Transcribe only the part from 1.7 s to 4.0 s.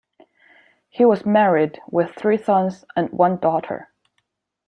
with three sons and one daughter.